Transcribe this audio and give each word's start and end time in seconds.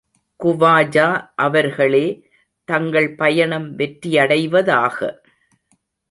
குவாஜா 0.39 1.07
அவர்களே, 1.35 2.05
தங்கள் 2.67 3.09
பயணம் 3.15 3.75
வெற்றியடைவதாக! 3.75 4.97